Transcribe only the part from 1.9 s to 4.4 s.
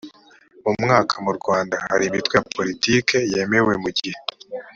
imitwe ya politiki yemewe mu gihe